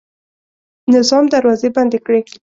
نظام 0.95 1.25
دروازې 1.33 1.67
بندې 1.75 1.99
کړې. 2.05 2.21